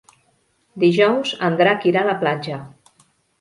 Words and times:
Dijous 0.83 1.33
en 1.49 1.59
Drac 1.59 1.85
irà 1.91 2.03
a 2.05 2.09
la 2.09 2.17
platja. 2.25 2.59